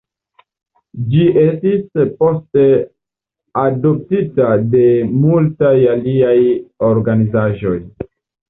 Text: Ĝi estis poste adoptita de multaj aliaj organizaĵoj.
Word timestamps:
Ĝi 1.11 1.25
estis 1.41 1.99
poste 2.23 2.63
adoptita 3.65 4.49
de 4.73 4.83
multaj 5.27 5.75
aliaj 5.95 6.37
organizaĵoj. 6.93 7.79